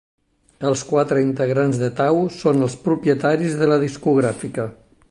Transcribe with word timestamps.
Els 0.69 0.81
quatres 0.91 1.25
integrants 1.25 1.81
de 1.83 1.91
Thau 2.01 2.23
són 2.39 2.67
els 2.69 2.79
propietaris 2.89 3.61
de 3.63 3.71
la 3.75 3.79
discogràfica. 3.87 4.69